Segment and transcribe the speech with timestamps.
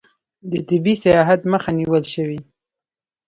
[0.51, 2.39] د طبي سیاحت مخه نیول شوې؟